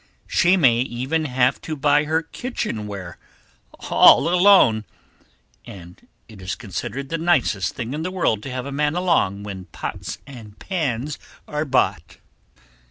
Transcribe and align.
She 0.25 0.57
may 0.57 0.77
even 0.77 1.25
have 1.25 1.61
to 1.61 1.75
buy 1.75 2.05
her 2.05 2.23
kitchen 2.23 2.87
ware 2.87 3.19
all 3.91 4.27
alone, 4.33 4.83
and 5.63 6.07
it 6.27 6.41
is 6.41 6.55
considered 6.55 7.09
the 7.09 7.19
nicest 7.19 7.75
thing 7.75 7.93
in 7.93 8.01
the 8.01 8.09
world 8.09 8.41
to 8.41 8.49
have 8.51 8.65
a 8.65 8.71
man 8.71 8.95
along 8.95 9.43
when 9.43 9.65
pots 9.65 10.17
and 10.25 10.57
pans 10.57 11.19
are 11.47 11.65
bought. 11.65 12.17